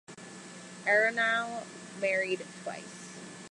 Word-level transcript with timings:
Aronow 0.87 1.61
married 2.01 2.39
twice. 2.63 3.19